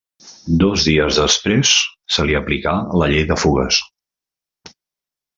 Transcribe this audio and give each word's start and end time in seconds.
Dos 0.61 0.85
dies 0.87 1.19
després 1.19 1.73
se 2.15 2.25
li 2.29 2.37
aplicà 2.39 2.73
la 3.01 3.09
llei 3.15 3.27
de 3.33 3.37
fugues. 3.43 3.81